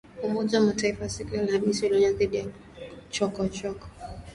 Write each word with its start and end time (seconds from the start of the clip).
Umoja 0.23 0.59
wa 0.59 0.65
Mataifa 0.65 1.09
siku 1.09 1.35
ya 1.35 1.41
Alhamis 1.41 1.83
ulionya 1.83 2.11
dhidi 2.11 2.37
ya 2.37 2.45
chokochoko 3.09 3.87